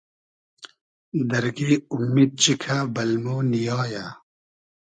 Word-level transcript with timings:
دئرگݷ 1.29 1.71
اومید 1.93 2.31
چیکۂ 2.41 2.77
بئل 2.93 3.11
مۉ 3.23 3.37
نییایۂ 3.51 4.05